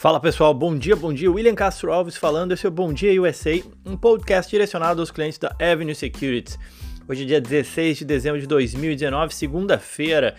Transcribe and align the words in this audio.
Fala 0.00 0.18
pessoal, 0.18 0.54
bom 0.54 0.74
dia, 0.78 0.96
bom 0.96 1.12
dia. 1.12 1.30
William 1.30 1.54
Castro 1.54 1.92
Alves 1.92 2.16
falando, 2.16 2.52
esse 2.52 2.64
é 2.64 2.68
o 2.70 2.72
Bom 2.72 2.90
Dia 2.90 3.20
USA, 3.20 3.60
um 3.84 3.98
podcast 3.98 4.50
direcionado 4.50 5.02
aos 5.02 5.10
clientes 5.10 5.38
da 5.38 5.54
Avenue 5.60 5.94
Securities. 5.94 6.58
Hoje 7.06 7.24
é 7.24 7.26
dia 7.26 7.38
16 7.38 7.98
de 7.98 8.04
dezembro 8.06 8.40
de 8.40 8.46
2019, 8.46 9.34
segunda-feira. 9.34 10.36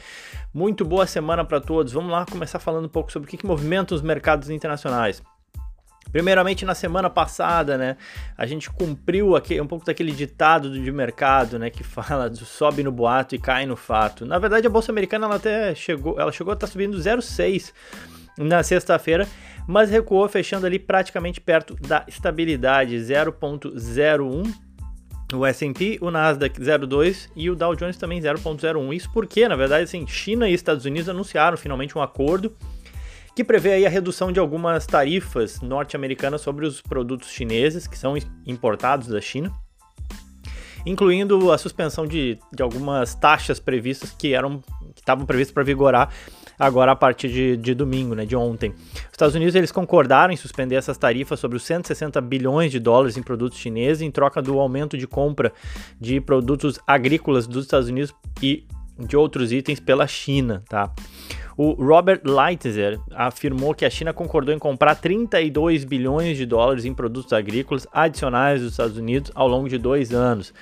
Muito 0.52 0.84
boa 0.84 1.06
semana 1.06 1.46
para 1.46 1.62
todos. 1.62 1.94
Vamos 1.94 2.12
lá 2.12 2.26
começar 2.26 2.58
falando 2.58 2.86
um 2.86 2.90
pouco 2.90 3.12
sobre 3.12 3.28
o 3.28 3.30
que, 3.30 3.38
que 3.38 3.46
movimenta 3.46 3.94
os 3.94 4.02
mercados 4.02 4.50
internacionais. 4.50 5.22
Primeiramente, 6.12 6.66
na 6.66 6.74
semana 6.74 7.08
passada, 7.08 7.78
né, 7.78 7.98
a 8.36 8.48
gente 8.48 8.68
cumpriu 8.68 9.36
aqui, 9.36 9.62
um 9.62 9.68
pouco 9.68 9.86
daquele 9.86 10.12
ditado 10.12 10.72
de 10.72 10.92
mercado, 10.92 11.60
né, 11.60 11.70
que 11.70 11.84
fala 11.86 12.28
do 12.32 12.46
sobe 12.46 12.82
no 12.82 12.92
boato 12.92 13.36
e 13.36 13.38
cai 13.38 13.68
no 13.68 13.76
fato. 13.76 14.26
Na 14.26 14.40
verdade, 14.40 14.66
a 14.66 14.72
bolsa 14.72 14.92
americana 14.92 15.28
ela 15.28 15.36
até 15.36 15.76
chegou, 15.76 16.20
ela 16.20 16.32
chegou 16.32 16.50
a 16.50 16.56
estar 16.56 16.66
tá 16.66 16.72
subindo 16.72 16.98
0,6 16.98 17.72
na 18.44 18.64
sexta-feira, 18.64 19.28
mas 19.68 19.90
recuou 19.90 20.28
fechando 20.28 20.66
ali 20.66 20.80
praticamente 20.80 21.40
perto 21.40 21.76
da 21.76 22.04
estabilidade 22.08 22.96
0.01 22.96 24.52
o 25.34 25.46
S&P, 25.46 25.98
o 26.02 26.12
Nasdaq 26.12 26.60
0,2 26.60 27.30
e 27.36 27.50
o 27.50 27.56
Dow 27.56 27.76
Jones 27.76 27.98
também 27.98 28.20
0,01. 28.20 28.94
Isso 28.94 29.10
porque, 29.14 29.48
na 29.48 29.56
verdade, 29.56 29.84
assim, 29.84 30.06
China 30.06 30.50
e 30.50 30.54
Estados 30.54 30.86
Unidos 30.86 31.08
anunciaram 31.08 31.58
finalmente 31.58 31.98
um 31.98 32.02
acordo 32.02 32.56
que 33.36 33.44
prevê 33.44 33.74
aí 33.74 33.86
a 33.86 33.90
redução 33.90 34.32
de 34.32 34.40
algumas 34.40 34.86
tarifas 34.86 35.62
norte-americanas 35.62 36.42
sobre 36.42 36.66
os 36.66 36.82
produtos 36.82 37.30
chineses 37.30 37.88
que 37.88 37.98
são 37.98 38.16
importados 38.46 39.08
da 39.08 39.22
China, 39.22 39.52
incluindo 40.86 41.52
a 41.52 41.58
suspensão 41.58 42.06
de, 42.06 42.38
de 42.54 42.62
algumas 42.62 43.16
taxas 43.16 43.60
previstas 43.60 44.12
que 44.12 44.34
eram 44.34 44.62
que 44.94 45.00
estavam 45.00 45.26
previstas 45.26 45.54
para 45.54 45.64
vigorar 45.64 46.14
agora 46.62 46.92
a 46.92 46.96
partir 46.96 47.28
de, 47.30 47.58
de 47.58 47.74
domingo, 47.74 48.14
né, 48.14 48.24
de 48.24 48.36
ontem. 48.36 48.70
Os 48.70 49.12
Estados 49.12 49.34
Unidos 49.34 49.56
eles 49.56 49.72
concordaram 49.72 50.32
em 50.32 50.38
suspender 50.38 50.76
essas 50.76 50.96
tarifas 50.96 51.40
sobre 51.40 51.58
os 51.58 51.64
160 51.64 52.22
bilhões 52.22 52.72
de 52.72 52.80
dólares 52.80 53.18
em 53.18 53.24
produtos 53.24 53.58
chineses 53.58 54.04
em 54.04 54.12
troca 54.12 54.44
do 54.44 54.60
aumento 54.60 54.96
de 54.96 55.08
compra 55.08 55.52
de 56.00 56.22
produtos 56.22 56.80
agrícolas 56.86 57.48
dos 57.48 57.66
Estados 57.66 57.90
Unidos 57.90 58.14
e 58.44 58.64
de 59.00 59.18
outros 59.18 59.52
itens 59.52 59.80
pela 59.80 60.06
China, 60.06 60.64
tá? 60.70 60.94
O 61.58 61.72
Robert 61.72 62.22
Lighthizer 62.24 63.00
afirmou 63.12 63.74
que 63.74 63.84
a 63.84 63.90
China 63.90 64.14
concordou 64.14 64.54
em 64.54 64.60
comprar 64.60 64.94
32 64.94 65.84
bilhões 65.84 66.38
de 66.38 66.46
dólares 66.46 66.86
em 66.86 66.94
produtos 66.94 67.34
agrícolas 67.34 67.88
adicionais 67.92 68.62
dos 68.62 68.72
Estados 68.72 68.98
Unidos 68.98 69.32
ao 69.34 69.48
longo 69.48 69.68
de 69.68 69.80
dois 69.80 70.14
anos. 70.14 70.54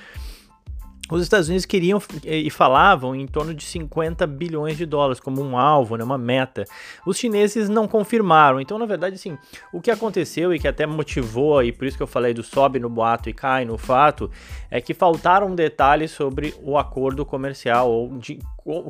Os 1.10 1.24
Estados 1.24 1.48
Unidos 1.48 1.66
queriam 1.66 2.02
e 2.24 2.50
falavam 2.50 3.16
em 3.16 3.26
torno 3.26 3.54
de 3.54 3.64
50 3.64 4.28
bilhões 4.28 4.78
de 4.78 4.86
dólares 4.86 5.20
como 5.20 5.42
um 5.42 5.58
alvo, 5.58 5.96
né, 5.96 6.04
uma 6.04 6.18
meta. 6.18 6.66
Os 7.06 7.18
chineses 7.18 7.68
não 7.68 7.88
confirmaram. 7.88 8.62
Então, 8.62 8.78
na 8.78 8.86
verdade, 8.86 9.16
assim, 9.16 9.38
o 9.74 9.82
que 9.82 9.90
aconteceu 9.90 10.54
e 10.54 10.60
que 10.60 10.68
até 10.68 10.86
motivou, 10.86 11.64
e 11.64 11.72
por 11.72 11.88
isso 11.88 11.98
que 11.98 12.04
eu 12.04 12.08
falei 12.08 12.34
do 12.34 12.44
sobe 12.44 12.80
no 12.80 12.90
boato 12.90 13.30
e 13.30 13.34
cai 13.34 13.66
no 13.66 13.78
fato, 13.78 14.30
é 14.70 14.80
que 14.80 14.94
faltaram 14.94 15.56
detalhes 15.56 16.12
sobre 16.12 16.54
o 16.62 16.78
acordo 16.78 17.26
comercial 17.26 17.92
ou 17.92 18.18
de 18.18 18.40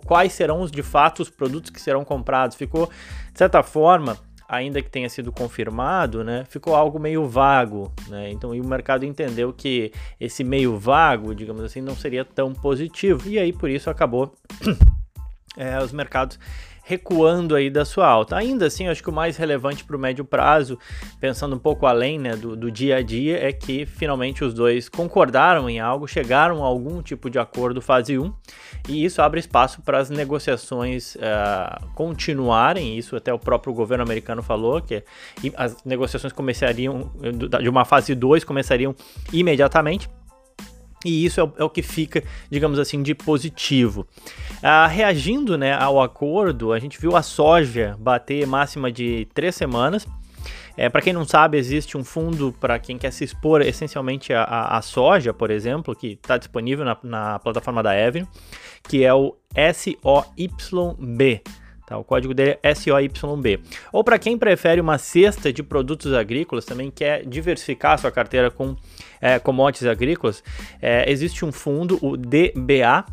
quais 0.06 0.34
serão 0.34 0.62
os 0.62 0.72
de 0.72 0.84
fato 0.84 1.22
os 1.22 1.30
produtos 1.30 1.70
que 1.70 1.80
serão 1.80 2.04
comprados. 2.04 2.58
Ficou, 2.58 2.88
de 3.32 3.38
certa 3.38 3.64
forma, 3.64 4.18
ainda 4.50 4.82
que 4.82 4.90
tenha 4.90 5.08
sido 5.08 5.32
confirmado, 5.32 6.24
né, 6.24 6.44
ficou 6.50 6.76
algo 6.76 7.00
meio 7.00 7.28
vago, 7.28 7.94
né? 8.08 8.32
Então, 8.32 8.50
o 8.50 8.68
mercado 8.68 9.06
entendeu 9.06 9.54
que 9.54 9.92
esse 10.20 10.44
meio 10.44 10.78
vago, 10.78 11.36
digamos 11.36 11.64
assim, 11.64 11.82
não 11.82 11.96
seria 11.96 12.26
tão 12.26 12.52
positivo 12.52 13.30
e 13.30 13.38
aí 13.38 13.54
por 13.54 13.70
isso 13.70 13.90
acabou 13.92 14.34
é, 15.58 15.82
os 15.82 15.92
mercados 15.92 16.40
recuando 16.90 17.56
aí 17.56 17.70
da 17.70 17.86
sua 17.86 18.08
alta. 18.08 18.36
Ainda 18.36 18.66
assim, 18.66 18.88
acho 18.88 19.04
que 19.04 19.12
o 19.12 19.14
mais 19.14 19.38
relevante 19.38 19.84
para 19.84 19.96
o 19.96 20.00
médio 20.00 20.26
prazo, 20.26 20.80
pensando 21.20 21.56
um 21.56 21.60
pouco 21.60 21.86
além 21.86 22.18
né, 22.18 22.36
do, 22.36 22.56
do, 22.56 22.72
dia 22.72 22.96
a 22.96 23.02
dia, 23.04 23.48
é 23.48 23.54
que 23.54 23.86
finalmente 23.86 24.44
os 24.44 24.56
dois 24.56 24.90
concordaram 24.90 25.70
em 25.70 25.80
algo, 25.80 26.08
chegaram 26.08 26.64
a 26.64 26.66
algum 26.66 27.04
tipo 27.04 27.30
de 27.30 27.38
acordo 27.38 27.80
fase 27.80 28.18
1, 28.18 28.34
e 28.88 29.06
isso 29.06 29.22
abre 29.22 29.40
espaço 29.40 29.84
para 29.84 30.00
as 30.00 30.10
negociações 30.10 31.14
uh, 31.18 31.86
continuarem. 31.94 32.98
Isso 32.98 33.16
até 33.16 33.32
o 33.32 33.38
próprio 33.38 33.72
governo 33.72 34.04
americano 34.04 34.42
falou, 34.42 34.82
que 34.82 35.04
as 35.56 35.84
negociações 35.86 36.34
começariam 36.34 37.12
de 37.62 37.70
uma 37.70 37.86
fase 37.86 38.16
2 38.16 38.44
começariam 38.44 38.96
imediatamente. 39.32 40.10
E 41.06 41.26
isso 41.26 41.40
é 41.40 41.44
o, 41.44 41.54
é 41.58 41.64
o, 41.64 41.70
que 41.70 41.82
fica, 41.82 42.24
digamos 42.50 42.78
assim, 42.78 43.02
de 43.02 43.16
positivo. 43.16 44.06
Ah, 44.62 44.88
reagindo 44.88 45.58
né, 45.58 45.74
ao 45.74 46.02
acordo, 46.02 46.74
a 46.74 46.80
gente 46.80 47.00
viu 47.00 47.16
a 47.16 47.22
soja 47.22 47.96
bater 48.00 48.46
máxima 48.46 48.92
de 48.92 49.28
três 49.34 49.56
semanas. 49.56 50.06
É, 50.76 50.88
para 50.88 51.02
quem 51.02 51.12
não 51.12 51.26
sabe, 51.26 51.58
existe 51.58 51.98
um 51.98 52.06
fundo 52.06 52.56
para 52.58 52.80
quem 52.80 52.98
quer 52.98 53.12
se 53.12 53.24
expor 53.24 53.62
essencialmente 53.62 54.32
a 54.34 54.82
soja, 54.82 55.34
por 55.34 55.52
exemplo, 55.52 55.94
que 55.94 56.14
está 56.14 56.38
disponível 56.38 56.86
na, 56.86 56.98
na, 57.04 57.40
plataforma 57.40 57.84
da 57.84 57.98
Evelyn, 57.98 58.26
que 58.88 59.04
é 59.04 59.14
o 59.14 59.36
SOYB. 59.54 61.42
Tá, 61.90 61.98
o 61.98 62.04
código 62.04 62.36
dele 62.36 62.60
é 62.62 62.76
SOYB. 62.76 63.60
Ou 63.92 64.04
para 64.04 64.20
quem 64.20 64.38
prefere 64.38 64.80
uma 64.80 65.00
cesta 65.00 65.52
de 65.52 65.64
produtos 65.64 66.14
agrícolas, 66.14 66.64
também 66.64 66.92
quer 66.92 67.26
diversificar 67.26 67.98
sua 67.98 68.12
carteira 68.12 68.52
com 68.52 68.76
é, 69.20 69.40
commodities 69.40 69.88
agrícolas, 69.88 70.44
é, 70.80 71.12
existe 71.12 71.44
um 71.44 71.52
fundo, 71.52 71.98
o 72.00 72.16
DBA, 72.16 73.06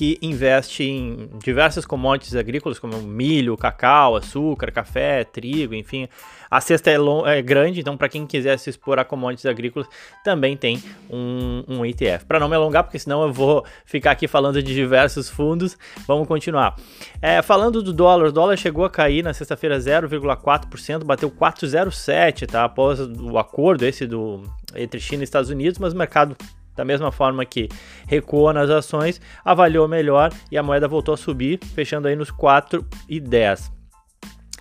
que 0.00 0.16
investe 0.22 0.82
em 0.82 1.28
diversas 1.44 1.84
commodities 1.84 2.34
agrícolas, 2.34 2.78
como 2.78 3.02
milho, 3.02 3.54
cacau, 3.54 4.16
açúcar, 4.16 4.72
café, 4.72 5.24
trigo, 5.24 5.74
enfim. 5.74 6.08
A 6.50 6.58
cesta 6.58 6.90
é, 6.90 6.96
é 7.26 7.42
grande, 7.42 7.80
então 7.80 7.98
para 7.98 8.08
quem 8.08 8.26
quiser 8.26 8.58
se 8.58 8.70
expor 8.70 8.98
a 8.98 9.04
commodities 9.04 9.44
agrícolas, 9.44 9.86
também 10.24 10.56
tem 10.56 10.82
um, 11.10 11.64
um 11.68 11.84
ETF. 11.84 12.24
Para 12.24 12.40
não 12.40 12.48
me 12.48 12.56
alongar, 12.56 12.84
porque 12.84 12.98
senão 12.98 13.24
eu 13.24 13.30
vou 13.30 13.62
ficar 13.84 14.12
aqui 14.12 14.26
falando 14.26 14.62
de 14.62 14.72
diversos 14.72 15.28
fundos, 15.28 15.76
vamos 16.06 16.26
continuar. 16.26 16.76
É, 17.20 17.42
falando 17.42 17.82
do 17.82 17.92
dólar, 17.92 18.28
o 18.28 18.32
dólar 18.32 18.56
chegou 18.56 18.86
a 18.86 18.90
cair 18.90 19.22
na 19.22 19.34
sexta-feira 19.34 19.76
0,4%, 19.76 21.04
bateu 21.04 21.30
4,07, 21.30 22.46
tá? 22.46 22.64
Após 22.64 23.00
o 23.00 23.36
acordo 23.36 23.84
esse 23.84 24.06
do 24.06 24.44
entre 24.74 24.98
China 24.98 25.22
e 25.22 25.24
Estados 25.24 25.50
Unidos, 25.50 25.78
mas 25.78 25.92
o 25.92 25.96
mercado 25.98 26.34
da 26.74 26.84
mesma 26.84 27.10
forma 27.10 27.44
que 27.44 27.68
recuou 28.06 28.52
nas 28.52 28.70
ações, 28.70 29.20
avaliou 29.44 29.86
melhor 29.88 30.32
e 30.50 30.58
a 30.58 30.62
moeda 30.62 30.88
voltou 30.88 31.14
a 31.14 31.16
subir, 31.16 31.58
fechando 31.74 32.08
aí 32.08 32.16
nos 32.16 32.30
4,10. 32.30 33.70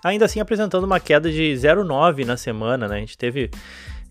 Ainda 0.04 0.26
assim 0.26 0.40
apresentando 0.40 0.86
uma 0.86 1.00
queda 1.00 1.30
de 1.30 1.54
0,9 1.54 2.26
na 2.26 2.38
semana, 2.38 2.88
né? 2.88 2.98
A 2.98 3.00
gente 3.00 3.18
teve 3.18 3.50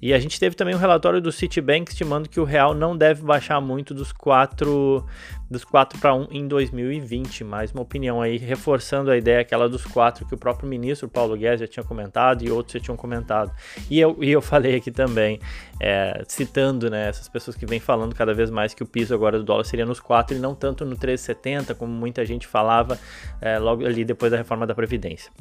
e 0.01 0.15
a 0.15 0.19
gente 0.19 0.39
teve 0.39 0.55
também 0.55 0.75
um 0.75 0.79
relatório 0.79 1.21
do 1.21 1.33
Citibank 1.33 1.91
estimando 1.91 2.29
que 2.29 2.39
o 2.39 2.45
real 2.45 2.75
não 2.75 2.97
deve 2.97 3.23
baixar 3.23 3.61
muito 3.61 3.93
dos 3.93 4.13
4 4.13 5.05
dos 5.51 5.65
4 5.65 5.99
para 5.99 6.15
1 6.15 6.29
em 6.31 6.47
2020. 6.47 7.43
Mais 7.43 7.73
uma 7.73 7.83
opinião 7.83 8.21
aí, 8.21 8.37
reforçando 8.37 9.11
a 9.11 9.17
ideia 9.17 9.41
aquela 9.41 9.69
dos 9.69 9.85
4 9.85 10.27
que 10.27 10.35
o 10.35 10.39
próprio 10.39 10.69
ministro 10.69 11.09
Paulo 11.09 11.37
Guedes 11.37 11.61
já 11.61 11.67
tinha 11.67 11.85
comentado 11.85 12.45
e 12.45 12.51
outros 12.51 12.75
já 12.75 12.81
tinham 12.81 12.97
comentado. 12.97 13.51
E 13.91 13.99
eu, 13.99 14.17
e 14.21 14.31
eu 14.31 14.41
falei 14.43 14.77
aqui 14.77 14.91
também, 14.91 15.41
é, 15.81 16.23
citando 16.29 16.91
né, 16.91 17.09
essas 17.09 17.29
pessoas 17.29 17.57
que 17.57 17.67
vêm 17.67 17.81
falando 17.81 18.15
cada 18.15 18.35
vez 18.35 18.51
mais 18.51 18.75
que 18.75 18.83
o 18.83 18.87
piso 18.87 19.15
agora 19.15 19.39
do 19.39 19.45
dólar 19.45 19.65
seria 19.65 19.87
nos 19.87 20.01
4 20.01 20.37
e 20.37 20.41
não 20.41 20.55
tanto 20.55 20.85
no 20.85 20.97
3,70, 20.97 21.75
como 21.75 21.93
muita 21.93 22.25
gente 22.25 22.47
falava 22.47 22.99
é, 23.41 23.59
logo 23.59 23.85
ali 23.87 24.05
depois 24.05 24.31
da 24.31 24.37
reforma 24.37 24.67
da 24.67 24.75
Previdência. 24.75 25.33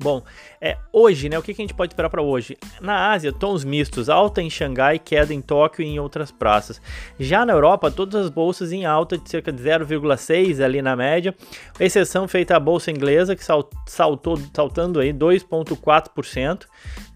Bom, 0.00 0.22
é, 0.60 0.78
hoje, 0.92 1.28
né, 1.28 1.36
o 1.36 1.42
que, 1.42 1.52
que 1.52 1.60
a 1.60 1.64
gente 1.64 1.74
pode 1.74 1.92
esperar 1.92 2.08
para 2.08 2.22
hoje? 2.22 2.56
Na 2.80 3.10
Ásia, 3.10 3.32
tons 3.32 3.64
mistos, 3.64 4.08
alta 4.08 4.40
em 4.40 4.48
Xangai, 4.48 4.96
queda 4.96 5.34
em 5.34 5.40
Tóquio 5.40 5.82
e 5.82 5.88
em 5.88 5.98
outras 5.98 6.30
praças. 6.30 6.80
Já 7.18 7.44
na 7.44 7.52
Europa, 7.52 7.90
todas 7.90 8.26
as 8.26 8.30
bolsas 8.30 8.70
em 8.70 8.86
alta 8.86 9.18
de 9.18 9.28
cerca 9.28 9.50
de 9.50 9.60
0,6 9.60 10.64
ali 10.64 10.80
na 10.80 10.94
média, 10.94 11.34
exceção 11.80 12.28
feita 12.28 12.54
a 12.54 12.60
bolsa 12.60 12.92
inglesa 12.92 13.34
que 13.34 13.42
saltou, 13.44 14.40
saltando 14.54 15.00
aí 15.00 15.12
2,4%, 15.12 16.66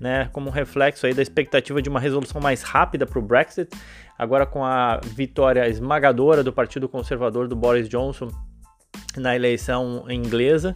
né, 0.00 0.28
como 0.32 0.50
reflexo 0.50 1.06
aí 1.06 1.14
da 1.14 1.23
expectativa 1.23 1.81
de 1.81 1.88
uma 1.88 2.00
resolução 2.00 2.40
mais 2.40 2.62
rápida 2.62 3.06
para 3.06 3.19
o 3.20 3.23
Brexit. 3.23 3.70
Agora 4.19 4.44
com 4.44 4.64
a 4.64 5.00
vitória 5.05 5.69
esmagadora 5.69 6.43
do 6.43 6.52
Partido 6.52 6.88
Conservador 6.88 7.46
do 7.46 7.55
Boris 7.55 7.88
Johnson 7.88 8.28
na 9.17 9.37
eleição 9.37 10.05
inglesa. 10.08 10.75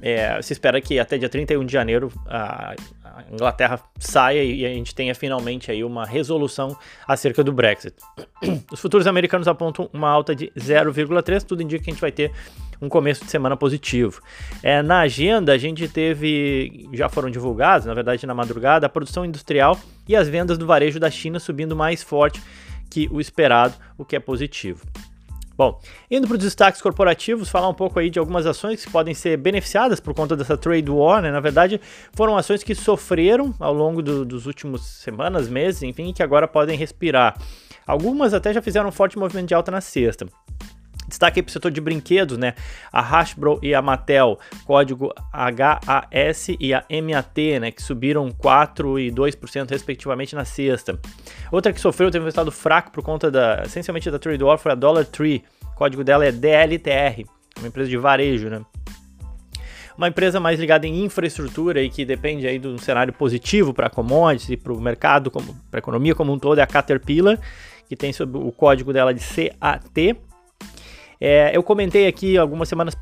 É, 0.00 0.40
se 0.42 0.52
espera 0.52 0.80
que 0.80 0.98
até 0.98 1.16
dia 1.16 1.28
31 1.28 1.64
de 1.64 1.72
janeiro 1.72 2.12
a, 2.26 2.74
Inglaterra 3.32 3.80
saia 3.98 4.42
e 4.42 4.64
a 4.66 4.68
gente 4.68 4.94
tenha 4.94 5.14
finalmente 5.14 5.70
aí 5.70 5.84
uma 5.84 6.04
resolução 6.04 6.76
acerca 7.06 7.44
do 7.44 7.52
Brexit. 7.52 7.94
Os 8.72 8.80
futuros 8.80 9.06
americanos 9.06 9.46
apontam 9.46 9.88
uma 9.92 10.08
alta 10.08 10.34
de 10.34 10.50
0,3, 10.58 11.42
tudo 11.42 11.62
indica 11.62 11.84
que 11.84 11.90
a 11.90 11.92
gente 11.92 12.00
vai 12.00 12.12
ter 12.12 12.32
um 12.82 12.88
começo 12.88 13.24
de 13.24 13.30
semana 13.30 13.56
positivo. 13.56 14.20
É, 14.62 14.82
na 14.82 15.00
agenda, 15.00 15.52
a 15.52 15.58
gente 15.58 15.88
teve, 15.88 16.88
já 16.92 17.08
foram 17.08 17.30
divulgados, 17.30 17.86
na 17.86 17.94
verdade 17.94 18.26
na 18.26 18.34
madrugada, 18.34 18.86
a 18.86 18.88
produção 18.88 19.24
industrial 19.24 19.78
e 20.08 20.16
as 20.16 20.28
vendas 20.28 20.58
do 20.58 20.66
varejo 20.66 20.98
da 20.98 21.10
China 21.10 21.38
subindo 21.38 21.76
mais 21.76 22.02
forte 22.02 22.42
que 22.90 23.08
o 23.10 23.20
esperado, 23.20 23.74
o 23.96 24.04
que 24.04 24.16
é 24.16 24.20
positivo. 24.20 24.84
Bom, 25.56 25.80
indo 26.10 26.26
para 26.26 26.36
os 26.36 26.42
destaques 26.42 26.82
corporativos, 26.82 27.48
falar 27.48 27.68
um 27.68 27.74
pouco 27.74 28.00
aí 28.00 28.10
de 28.10 28.18
algumas 28.18 28.44
ações 28.44 28.84
que 28.84 28.90
podem 28.90 29.14
ser 29.14 29.36
beneficiadas 29.36 30.00
por 30.00 30.12
conta 30.12 30.36
dessa 30.36 30.56
trade 30.56 30.90
war, 30.90 31.22
né? 31.22 31.30
Na 31.30 31.40
verdade, 31.40 31.80
foram 32.12 32.36
ações 32.36 32.64
que 32.64 32.74
sofreram 32.74 33.54
ao 33.60 33.72
longo 33.72 34.02
do, 34.02 34.24
dos 34.24 34.46
últimos 34.46 34.82
semanas, 34.84 35.48
meses, 35.48 35.82
enfim, 35.82 36.12
que 36.12 36.22
agora 36.22 36.48
podem 36.48 36.76
respirar. 36.76 37.36
Algumas 37.86 38.34
até 38.34 38.52
já 38.52 38.60
fizeram 38.60 38.88
um 38.88 38.92
forte 38.92 39.16
movimento 39.16 39.48
de 39.48 39.54
alta 39.54 39.70
na 39.70 39.80
sexta. 39.80 40.26
Destaque 41.08 41.42
para 41.42 41.50
o 41.50 41.52
setor 41.52 41.70
de 41.70 41.80
brinquedos, 41.80 42.38
né? 42.38 42.54
A 42.92 43.00
Hasbro 43.00 43.58
e 43.62 43.74
a 43.74 43.82
Mattel, 43.82 44.38
código 44.64 45.12
HAS 45.32 46.48
e 46.58 46.72
a 46.72 46.84
MAT, 46.90 47.60
né? 47.60 47.70
Que 47.70 47.82
subiram 47.82 48.30
4% 48.30 48.98
e 48.98 49.10
2% 49.10 49.70
respectivamente 49.70 50.34
na 50.34 50.44
sexta. 50.44 50.98
Outra 51.52 51.72
que 51.72 51.80
sofreu, 51.80 52.10
teve 52.10 52.22
um 52.22 52.26
resultado 52.26 52.50
fraco 52.50 52.90
por 52.90 53.02
conta 53.02 53.30
da, 53.30 53.62
essencialmente 53.64 54.10
da 54.10 54.18
Trade 54.18 54.42
War, 54.42 54.58
foi 54.58 54.72
a 54.72 54.74
Dollar 54.74 55.04
Tree. 55.04 55.44
O 55.72 55.74
código 55.74 56.02
dela 56.02 56.24
é 56.24 56.32
DLTR, 56.32 57.24
uma 57.58 57.68
empresa 57.68 57.90
de 57.90 57.96
varejo, 57.96 58.48
né? 58.48 58.60
Uma 59.96 60.08
empresa 60.08 60.40
mais 60.40 60.58
ligada 60.58 60.86
em 60.86 61.04
infraestrutura 61.04 61.80
e 61.80 61.88
que 61.88 62.04
depende 62.04 62.46
aí 62.48 62.58
de 62.58 62.66
um 62.66 62.78
cenário 62.78 63.12
positivo 63.12 63.72
para 63.72 63.88
commodities 63.88 64.50
e 64.50 64.56
para 64.56 64.72
o 64.72 64.80
mercado, 64.80 65.30
para 65.30 65.42
a 65.74 65.78
economia 65.78 66.14
como 66.14 66.32
um 66.32 66.38
todo, 66.38 66.58
é 66.58 66.62
a 66.62 66.66
Caterpillar, 66.66 67.38
que 67.88 67.94
tem 67.94 68.10
o 68.20 68.50
código 68.50 68.92
dela 68.92 69.14
de 69.14 69.20
CAT. 69.20 70.16
É, 71.20 71.56
eu 71.56 71.62
comentei 71.62 72.06
aqui 72.06 72.36
algumas 72.36 72.68
semanas 72.68 72.96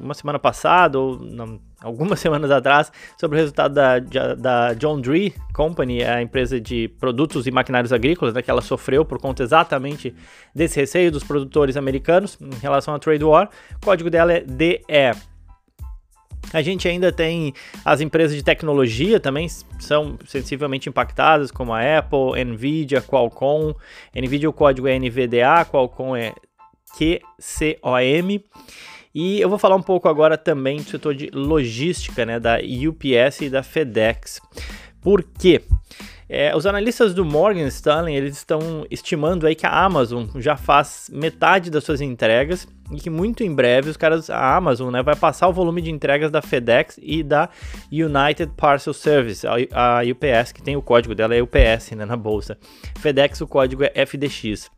uma 0.00 0.14
semana 0.14 0.38
passada, 0.38 0.98
ou 0.98 1.18
não, 1.18 1.60
algumas 1.82 2.20
semanas 2.20 2.50
atrás, 2.50 2.92
sobre 3.18 3.38
o 3.38 3.40
resultado 3.40 3.74
da, 3.74 3.98
da 4.34 4.74
John 4.74 5.00
Deere 5.00 5.34
Company, 5.52 6.02
a 6.02 6.22
empresa 6.22 6.60
de 6.60 6.88
produtos 7.00 7.46
e 7.46 7.50
maquinários 7.50 7.92
agrícolas, 7.92 8.34
né, 8.34 8.42
que 8.42 8.50
ela 8.50 8.62
sofreu 8.62 9.04
por 9.04 9.18
conta 9.18 9.42
exatamente 9.42 10.14
desse 10.54 10.78
receio 10.78 11.10
dos 11.10 11.24
produtores 11.24 11.76
americanos 11.76 12.38
em 12.40 12.58
relação 12.60 12.94
à 12.94 12.98
trade 12.98 13.24
war. 13.24 13.48
O 13.76 13.84
código 13.84 14.10
dela 14.10 14.32
é 14.32 14.40
DE. 14.40 14.82
A 16.52 16.62
gente 16.62 16.88
ainda 16.88 17.12
tem 17.12 17.52
as 17.84 18.00
empresas 18.00 18.36
de 18.36 18.42
tecnologia 18.42 19.20
também 19.20 19.48
são 19.78 20.18
sensivelmente 20.26 20.88
impactadas, 20.88 21.50
como 21.50 21.72
a 21.72 21.98
Apple, 21.98 22.44
Nvidia, 22.44 23.00
Qualcomm. 23.00 23.74
Nvidia 24.14 24.48
o 24.48 24.52
código 24.52 24.88
é 24.88 24.98
NVDA, 24.98 25.64
Qualcomm 25.70 26.16
é 26.16 26.32
QCOM. 26.96 28.40
E 29.14 29.40
eu 29.40 29.48
vou 29.48 29.58
falar 29.58 29.74
um 29.74 29.82
pouco 29.82 30.08
agora 30.08 30.38
também 30.38 30.78
do 30.78 30.88
setor 30.88 31.14
de 31.14 31.30
logística, 31.32 32.24
né, 32.24 32.38
da 32.38 32.58
UPS 32.58 33.40
e 33.40 33.50
da 33.50 33.62
FedEx. 33.62 34.40
Por 35.00 35.22
quê? 35.22 35.62
É, 36.32 36.54
os 36.54 36.64
analistas 36.64 37.12
do 37.12 37.24
Morgan 37.24 37.66
Stanley 37.66 38.14
eles 38.14 38.36
estão 38.36 38.86
estimando 38.88 39.48
aí 39.48 39.56
que 39.56 39.66
a 39.66 39.84
Amazon 39.84 40.26
já 40.36 40.56
faz 40.56 41.10
metade 41.12 41.72
das 41.72 41.82
suas 41.82 42.00
entregas 42.00 42.68
e 42.92 42.98
que 42.98 43.10
muito 43.10 43.42
em 43.42 43.52
breve 43.52 43.90
os 43.90 43.96
caras, 43.96 44.30
a 44.30 44.54
Amazon, 44.54 44.92
né, 44.92 45.02
vai 45.02 45.16
passar 45.16 45.48
o 45.48 45.52
volume 45.52 45.82
de 45.82 45.90
entregas 45.90 46.30
da 46.30 46.40
FedEx 46.40 47.00
e 47.02 47.24
da 47.24 47.48
United 47.90 48.52
Parcel 48.56 48.94
Service, 48.94 49.44
a, 49.44 49.54
a 49.98 50.02
UPS 50.02 50.52
que 50.52 50.62
tem 50.62 50.76
o 50.76 50.82
código 50.82 51.16
dela 51.16 51.34
é 51.34 51.42
UPS, 51.42 51.90
né, 51.96 52.04
na 52.04 52.16
bolsa. 52.16 52.56
FedEx 53.00 53.40
o 53.40 53.48
código 53.48 53.82
é 53.82 53.92
FDX. 53.96 54.70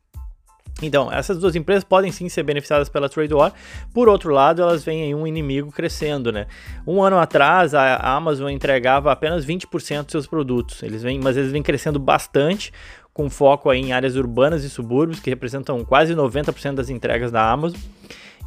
Então, 0.80 1.12
essas 1.12 1.38
duas 1.38 1.54
empresas 1.54 1.84
podem 1.84 2.10
sim 2.10 2.28
ser 2.28 2.42
beneficiadas 2.42 2.88
pela 2.88 3.08
trade 3.08 3.34
war. 3.34 3.52
Por 3.92 4.08
outro 4.08 4.32
lado, 4.32 4.62
elas 4.62 4.84
veem 4.84 5.02
aí 5.04 5.14
um 5.14 5.26
inimigo 5.26 5.70
crescendo, 5.70 6.32
né? 6.32 6.46
Um 6.86 7.02
ano 7.02 7.19
atrás, 7.19 7.74
a 7.74 7.96
Amazon 7.96 8.50
entregava 8.50 9.12
apenas 9.12 9.44
20% 9.46 10.04
dos 10.04 10.12
seus 10.12 10.26
produtos. 10.26 10.82
Eles 10.82 11.02
vêm, 11.02 11.20
mas 11.20 11.36
eles 11.36 11.52
vêm 11.52 11.62
crescendo 11.62 11.98
bastante, 11.98 12.72
com 13.12 13.28
foco 13.28 13.70
aí 13.70 13.80
em 13.80 13.92
áreas 13.92 14.16
urbanas 14.16 14.64
e 14.64 14.70
subúrbios, 14.70 15.20
que 15.20 15.30
representam 15.30 15.84
quase 15.84 16.14
90% 16.14 16.74
das 16.74 16.88
entregas 16.88 17.30
da 17.30 17.48
Amazon. 17.48 17.78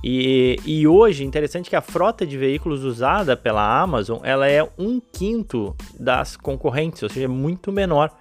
E, 0.03 0.59
e, 0.65 0.87
hoje, 0.87 1.23
interessante 1.23 1.69
que 1.69 1.75
a 1.75 1.81
frota 1.81 2.27
de 2.27 2.37
veículos 2.37 2.83
usada 2.83 3.35
pela 3.35 3.81
Amazon, 3.81 4.19
ela 4.23 4.47
é 4.47 4.67
um 4.77 4.99
quinto 4.99 5.75
das 5.99 6.37
concorrentes, 6.37 7.01
ou 7.01 7.09
seja, 7.09 7.25
é 7.25 7.27
muito 7.27 7.71
menor. 7.71 8.11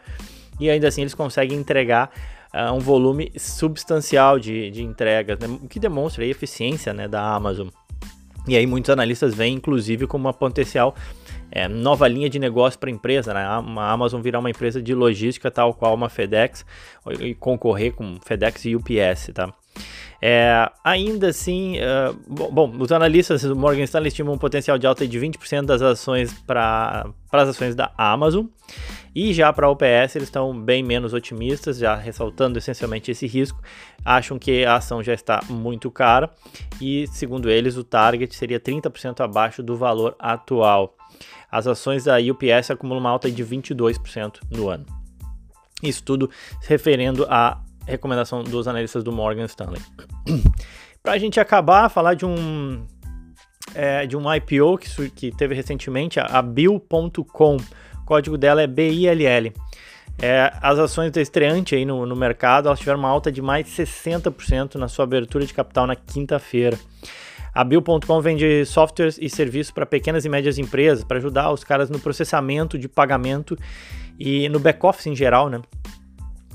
E 0.59 0.71
ainda 0.71 0.89
assim 0.89 1.03
eles 1.03 1.15
conseguem 1.15 1.59
entregar 1.59 2.11
uh, 2.55 2.73
um 2.73 2.79
volume 2.79 3.33
substancial 3.37 4.39
de, 4.39 4.71
de 4.71 4.83
entregas, 4.83 5.39
né? 5.39 5.49
o 5.63 5.69
que 5.69 5.81
demonstra 5.81 6.25
a 6.25 6.27
eficiência 6.27 6.95
né, 6.95 7.09
da 7.09 7.21
Amazon. 7.35 7.69
E 8.47 8.57
aí 8.57 8.67
muitos 8.67 8.91
analistas 8.91 9.35
veem, 9.35 9.57
inclusive, 9.57 10.07
como 10.07 10.27
uma 10.27 10.33
potencial 10.33 10.95
é, 11.51 11.67
nova 11.67 12.07
linha 12.07 12.29
de 12.29 12.39
negócio 12.39 12.79
para 12.79 12.91
a 12.91 12.93
empresa, 12.93 13.33
né? 13.33 13.41
A 13.41 13.93
Amazon 13.93 14.21
virar 14.21 14.39
uma 14.41 14.51
empresa 14.51 14.83
de 14.83 14.95
logística 14.95 15.51
tal 15.51 15.73
qual 15.73 15.95
uma 15.95 16.11
FedEx 16.11 16.67
e 17.21 17.35
concorrer 17.35 17.93
com 17.93 18.19
FedEx 18.23 18.67
e 18.67 18.77
UPS, 18.77 19.31
tá? 19.33 19.53
É, 20.21 20.71
ainda 20.83 21.29
assim, 21.29 21.77
uh, 21.79 22.51
bom, 22.51 22.75
os 22.79 22.91
analistas 22.91 23.43
do 23.43 23.55
Morgan 23.55 23.85
Stanley 23.85 24.09
estimam 24.09 24.35
um 24.35 24.39
potencial 24.39 24.79
de 24.79 24.87
alta 24.87 25.07
de 25.07 25.19
20% 25.19 25.67
das 25.67 25.83
ações 25.83 26.33
para 26.47 27.07
as 27.31 27.49
ações 27.49 27.75
da 27.75 27.93
Amazon. 27.97 28.47
E 29.15 29.33
já 29.33 29.53
para 29.53 29.67
a 29.67 29.71
OPS 29.71 30.17
eles 30.17 30.29
estão 30.29 30.59
bem 30.59 30.83
menos 30.83 31.13
otimistas, 31.13 31.79
já 31.79 31.95
ressaltando 31.95 32.59
essencialmente 32.59 33.11
esse 33.11 33.27
risco. 33.27 33.63
Acham 34.05 34.39
que 34.39 34.65
a 34.65 34.77
ação 34.77 35.03
já 35.03 35.15
está 35.15 35.41
muito 35.49 35.91
cara 35.91 36.31
e, 36.81 37.07
segundo 37.09 37.49
eles, 37.49 37.77
o 37.77 37.85
target 37.85 38.35
seria 38.35 38.59
30% 38.59 39.21
abaixo 39.21 39.63
do 39.63 39.77
valor 39.77 40.17
atual. 40.19 40.97
As 41.51 41.67
ações 41.67 42.05
da 42.05 42.17
UPS 42.19 42.71
acumulam 42.71 43.01
uma 43.01 43.11
alta 43.11 43.31
de 43.31 43.45
22% 43.45 44.41
no 44.51 44.69
ano. 44.69 44.85
Isso 45.83 46.03
tudo 46.03 46.29
se 46.61 46.69
referendo 46.69 47.25
à 47.29 47.63
recomendação 47.87 48.43
dos 48.43 48.67
analistas 48.67 49.05
do 49.05 49.13
Morgan 49.13 49.45
Stanley. 49.45 49.81
para 51.03 51.13
a 51.13 51.19
gente 51.19 51.39
acabar, 51.39 51.89
falar 51.89 52.15
de 52.15 52.25
um 52.27 52.85
é, 53.75 54.07
de 54.07 54.17
um 54.17 54.33
IPO 54.33 54.79
que, 54.79 55.11
que 55.11 55.31
teve 55.33 55.55
recentemente, 55.55 56.19
a 56.21 56.41
Bill.com. 56.41 57.57
O 58.05 58.07
código 58.07 58.37
dela 58.37 58.61
é 58.61 58.67
BILL. 58.67 59.51
É, 60.21 60.53
as 60.61 60.79
ações 60.79 61.11
da 61.11 61.23
estreante 61.23 61.75
aí 61.75 61.87
no, 61.87 62.05
no 62.05 62.15
mercado 62.15 62.69
elas 62.69 62.79
tiveram 62.79 62.99
uma 62.99 63.09
alta 63.09 63.33
de 63.33 63.41
mais 63.41 63.65
de 63.65 63.73
60% 63.73 64.75
na 64.75 64.89
sua 64.89 65.05
abertura 65.05 65.45
de 65.47 65.55
capital 65.55 65.87
na 65.87 65.97
quinta-feira. 65.97 66.79
A 67.55 67.65
Bill.com 67.65 68.21
vende 68.21 68.67
softwares 68.67 69.19
e 69.19 69.31
serviços 69.31 69.73
para 69.73 69.87
pequenas 69.87 70.27
e 70.27 70.29
médias 70.29 70.59
empresas, 70.59 71.03
para 71.03 71.17
ajudar 71.17 71.51
os 71.51 71.65
caras 71.65 71.89
no 71.89 71.99
processamento 71.99 72.77
de 72.77 72.89
pagamento 72.89 73.57
e 74.19 74.49
no 74.51 74.61
back-office 74.61 75.07
em 75.07 75.17
geral, 75.17 75.49
né? 75.49 75.63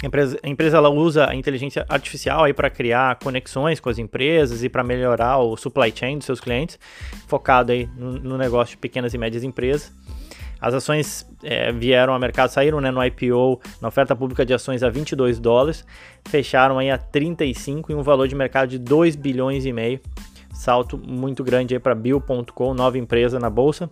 A 0.04 0.06
empresa, 0.06 0.40
a 0.44 0.48
empresa 0.48 0.78
ela 0.78 0.90
usa 0.90 1.30
a 1.30 1.36
inteligência 1.36 1.84
artificial 1.90 2.44
aí 2.44 2.54
para 2.54 2.70
criar 2.70 3.18
conexões 3.18 3.80
com 3.80 3.90
as 3.90 3.98
empresas 3.98 4.64
e 4.64 4.70
para 4.70 4.84
melhorar 4.84 5.40
o 5.40 5.58
supply 5.58 5.92
chain 5.94 6.18
dos 6.18 6.26
seus 6.26 6.40
clientes, 6.40 6.80
focado 7.28 7.72
aí 7.72 7.90
no, 7.98 8.14
no 8.14 8.38
negócio 8.38 8.76
de 8.76 8.78
pequenas 8.78 9.14
e 9.14 9.18
médias 9.18 9.44
empresas. 9.44 9.92
As 10.62 10.74
ações 10.74 11.26
é, 11.44 11.72
vieram 11.72 12.14
ao 12.14 12.20
mercado, 12.20 12.50
saíram 12.50 12.82
né, 12.82 12.92
no 12.92 13.04
IPO, 13.04 13.62
na 13.82 13.88
oferta 13.88 14.16
pública 14.16 14.46
de 14.46 14.54
ações 14.54 14.84
a 14.84 14.90
22 14.90 15.40
dólares, 15.40 15.86
fecharam 16.28 16.78
aí 16.78 16.92
a 16.92 16.98
35 16.98 17.92
em 17.92 17.96
um 17.96 18.04
valor 18.04 18.28
de 18.28 18.36
mercado 18.36 18.70
de 18.70 18.78
2 18.78 19.16
bilhões 19.16 19.66
e 19.66 19.72
meio. 19.72 20.00
Salto 20.54 20.98
muito 20.98 21.44
grande 21.44 21.74
aí 21.74 21.80
para 21.80 21.96
Bill.com, 21.96 22.74
nova 22.74 22.98
empresa 22.98 23.40
na 23.40 23.50
bolsa. 23.50 23.90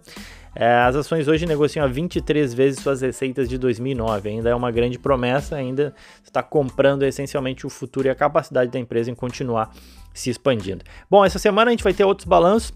É, 0.60 0.74
as 0.80 0.96
ações 0.96 1.28
hoje 1.28 1.46
negociam 1.46 1.86
a 1.86 1.88
23 1.88 2.52
vezes 2.54 2.82
suas 2.82 3.02
receitas 3.02 3.48
de 3.48 3.58
2009. 3.58 4.30
Ainda 4.30 4.50
é 4.50 4.56
uma 4.56 4.72
grande 4.72 4.98
promessa, 4.98 5.56
ainda 5.56 5.94
está 6.24 6.42
comprando 6.42 7.04
essencialmente 7.04 7.66
o 7.66 7.70
futuro 7.70 8.08
e 8.08 8.10
a 8.10 8.16
capacidade 8.16 8.72
da 8.72 8.80
empresa 8.80 9.12
em 9.12 9.16
continuar 9.16 9.72
se 10.14 10.32
expandindo. 10.32 10.84
Bom, 11.10 11.24
essa 11.24 11.38
semana 11.38 11.70
a 11.70 11.72
gente 11.72 11.84
vai 11.84 11.94
ter 11.94 12.04
outros 12.04 12.28
balanços. 12.28 12.74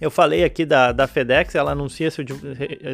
Eu 0.00 0.10
falei 0.10 0.44
aqui 0.44 0.66
da, 0.66 0.92
da 0.92 1.06
FedEx, 1.06 1.54
ela 1.54 1.72
anuncia 1.72 2.10
seu, 2.10 2.24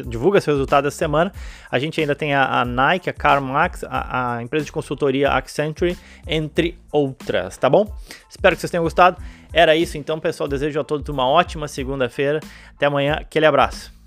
divulga 0.05 0.39
seu 0.39 0.53
resultado 0.53 0.87
essa 0.87 0.97
semana. 0.97 1.31
A 1.69 1.77
gente 1.77 1.99
ainda 1.99 2.15
tem 2.15 2.33
a, 2.33 2.61
a 2.61 2.65
Nike, 2.65 3.09
a 3.09 3.13
CarMax, 3.13 3.83
a, 3.83 4.35
a, 4.37 4.43
empresa 4.43 4.65
de 4.65 4.71
consultoria 4.71 5.29
Accenture, 5.29 5.97
entre 6.25 6.77
outras, 6.91 7.57
tá 7.57 7.69
bom? 7.69 7.93
Espero 8.29 8.55
que 8.55 8.61
vocês 8.61 8.71
tenham 8.71 8.83
gostado. 8.83 9.21
Era 9.51 9.75
isso 9.75 9.97
então, 9.97 10.19
pessoal. 10.19 10.47
Desejo 10.47 10.79
a 10.79 10.83
todos 10.83 11.07
uma 11.09 11.27
ótima 11.27 11.67
segunda-feira. 11.67 12.39
Até 12.75 12.85
amanhã. 12.85 13.13
Aquele 13.13 13.45
abraço. 13.45 14.02